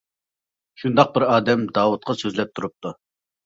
[0.83, 2.99] شۇنداق بىر ئادەم داۋۇتقا سۆزلەپ تۇرۇپتۇ.